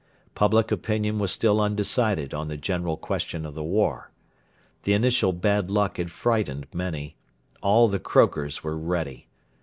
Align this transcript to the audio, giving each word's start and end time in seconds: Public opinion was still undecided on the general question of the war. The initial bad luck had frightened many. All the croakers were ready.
Public 0.33 0.71
opinion 0.71 1.19
was 1.19 1.29
still 1.29 1.61
undecided 1.61 2.33
on 2.33 2.47
the 2.47 2.57
general 2.57 2.97
question 2.97 3.45
of 3.45 3.53
the 3.53 3.63
war. 3.63 4.09
The 4.81 4.93
initial 4.93 5.31
bad 5.31 5.69
luck 5.69 5.97
had 5.97 6.09
frightened 6.09 6.65
many. 6.73 7.17
All 7.61 7.87
the 7.87 7.99
croakers 7.99 8.63
were 8.63 8.79
ready. 8.79 9.27